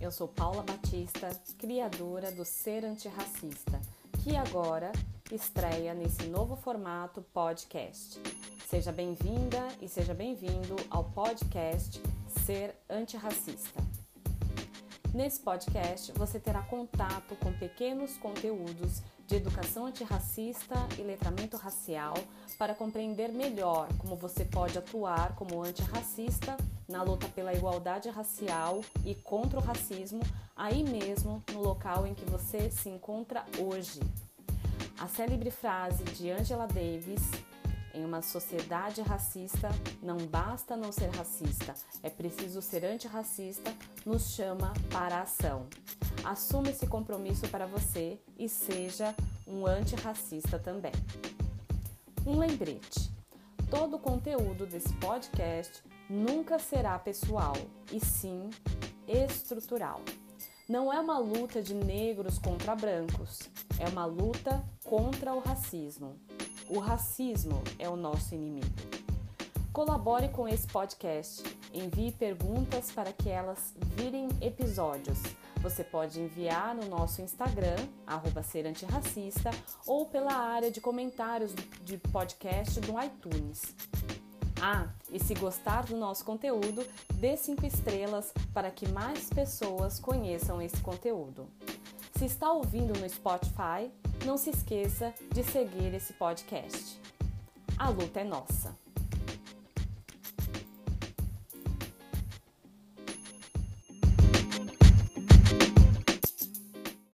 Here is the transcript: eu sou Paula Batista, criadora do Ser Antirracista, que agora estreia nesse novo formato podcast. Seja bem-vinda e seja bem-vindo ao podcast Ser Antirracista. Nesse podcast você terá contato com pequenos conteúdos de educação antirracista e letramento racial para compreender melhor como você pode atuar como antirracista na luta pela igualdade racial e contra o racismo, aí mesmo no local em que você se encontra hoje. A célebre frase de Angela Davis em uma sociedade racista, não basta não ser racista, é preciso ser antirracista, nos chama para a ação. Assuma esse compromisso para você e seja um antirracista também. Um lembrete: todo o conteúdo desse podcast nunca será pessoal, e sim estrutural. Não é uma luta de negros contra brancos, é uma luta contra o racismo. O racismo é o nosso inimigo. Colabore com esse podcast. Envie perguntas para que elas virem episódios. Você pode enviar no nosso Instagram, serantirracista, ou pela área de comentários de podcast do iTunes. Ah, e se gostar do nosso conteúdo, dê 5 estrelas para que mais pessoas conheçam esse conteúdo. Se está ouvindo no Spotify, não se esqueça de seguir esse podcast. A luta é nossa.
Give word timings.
eu 0.00 0.12
sou 0.12 0.28
Paula 0.28 0.62
Batista, 0.62 1.28
criadora 1.58 2.30
do 2.30 2.44
Ser 2.44 2.84
Antirracista, 2.84 3.80
que 4.22 4.36
agora 4.36 4.92
estreia 5.32 5.92
nesse 5.92 6.28
novo 6.28 6.54
formato 6.54 7.20
podcast. 7.32 8.20
Seja 8.70 8.92
bem-vinda 8.92 9.66
e 9.82 9.88
seja 9.88 10.14
bem-vindo 10.14 10.76
ao 10.88 11.02
podcast 11.02 12.00
Ser 12.46 12.76
Antirracista. 12.88 14.03
Nesse 15.14 15.38
podcast 15.38 16.10
você 16.16 16.40
terá 16.40 16.60
contato 16.62 17.36
com 17.36 17.52
pequenos 17.52 18.16
conteúdos 18.16 19.00
de 19.28 19.36
educação 19.36 19.86
antirracista 19.86 20.74
e 20.98 21.02
letramento 21.02 21.56
racial 21.56 22.14
para 22.58 22.74
compreender 22.74 23.28
melhor 23.28 23.86
como 23.98 24.16
você 24.16 24.44
pode 24.44 24.76
atuar 24.76 25.36
como 25.36 25.62
antirracista 25.62 26.56
na 26.88 27.04
luta 27.04 27.28
pela 27.28 27.54
igualdade 27.54 28.10
racial 28.10 28.80
e 29.04 29.14
contra 29.14 29.60
o 29.60 29.62
racismo, 29.62 30.20
aí 30.56 30.82
mesmo 30.82 31.40
no 31.52 31.62
local 31.62 32.08
em 32.08 32.12
que 32.12 32.28
você 32.28 32.68
se 32.68 32.88
encontra 32.88 33.46
hoje. 33.60 34.00
A 34.98 35.06
célebre 35.06 35.52
frase 35.52 36.02
de 36.02 36.28
Angela 36.28 36.66
Davis 36.66 37.22
em 37.94 38.04
uma 38.04 38.20
sociedade 38.20 39.00
racista, 39.00 39.68
não 40.02 40.18
basta 40.18 40.76
não 40.76 40.90
ser 40.90 41.08
racista, 41.10 41.74
é 42.02 42.10
preciso 42.10 42.60
ser 42.60 42.84
antirracista, 42.84 43.72
nos 44.04 44.34
chama 44.34 44.72
para 44.90 45.18
a 45.18 45.22
ação. 45.22 45.66
Assuma 46.24 46.70
esse 46.70 46.86
compromisso 46.86 47.48
para 47.48 47.66
você 47.66 48.18
e 48.38 48.48
seja 48.48 49.14
um 49.46 49.66
antirracista 49.66 50.58
também. 50.58 50.92
Um 52.26 52.38
lembrete: 52.38 53.10
todo 53.70 53.96
o 53.96 54.00
conteúdo 54.00 54.66
desse 54.66 54.92
podcast 54.94 55.82
nunca 56.08 56.58
será 56.58 56.98
pessoal, 56.98 57.54
e 57.92 58.00
sim 58.04 58.50
estrutural. 59.06 60.00
Não 60.66 60.90
é 60.90 60.98
uma 60.98 61.18
luta 61.18 61.62
de 61.62 61.74
negros 61.74 62.38
contra 62.38 62.74
brancos, 62.74 63.50
é 63.78 63.86
uma 63.86 64.06
luta 64.06 64.64
contra 64.82 65.34
o 65.34 65.40
racismo. 65.40 66.18
O 66.68 66.78
racismo 66.78 67.62
é 67.78 67.88
o 67.88 67.96
nosso 67.96 68.34
inimigo. 68.34 68.66
Colabore 69.70 70.28
com 70.30 70.48
esse 70.48 70.66
podcast. 70.66 71.42
Envie 71.74 72.12
perguntas 72.12 72.90
para 72.90 73.12
que 73.12 73.28
elas 73.28 73.74
virem 73.96 74.28
episódios. 74.40 75.18
Você 75.60 75.84
pode 75.84 76.20
enviar 76.20 76.74
no 76.74 76.86
nosso 76.86 77.20
Instagram, 77.20 77.76
serantirracista, 78.42 79.50
ou 79.86 80.06
pela 80.06 80.32
área 80.32 80.70
de 80.70 80.80
comentários 80.80 81.54
de 81.84 81.98
podcast 81.98 82.80
do 82.80 83.02
iTunes. 83.02 83.74
Ah, 84.60 84.88
e 85.10 85.18
se 85.18 85.34
gostar 85.34 85.84
do 85.84 85.96
nosso 85.96 86.24
conteúdo, 86.24 86.86
dê 87.14 87.36
5 87.36 87.66
estrelas 87.66 88.32
para 88.54 88.70
que 88.70 88.88
mais 88.88 89.28
pessoas 89.28 89.98
conheçam 89.98 90.62
esse 90.62 90.80
conteúdo. 90.80 91.46
Se 92.24 92.28
está 92.28 92.50
ouvindo 92.50 92.98
no 92.98 93.06
Spotify, 93.06 93.92
não 94.24 94.38
se 94.38 94.48
esqueça 94.48 95.12
de 95.30 95.44
seguir 95.44 95.92
esse 95.92 96.14
podcast. 96.14 96.98
A 97.78 97.90
luta 97.90 98.20
é 98.20 98.24
nossa. 98.24 98.74